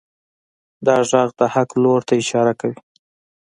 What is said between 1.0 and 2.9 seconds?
غږ د حق لور ته اشاره کوي.